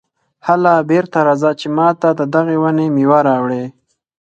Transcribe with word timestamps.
هله 0.47 0.73
بېرته 0.89 1.17
راځه 1.27 1.51
چې 1.59 1.67
ماته 1.77 2.09
د 2.19 2.21
دغې 2.35 2.57
ونې 2.63 2.87
مېوه 2.95 3.19
راوړې. 3.27 3.63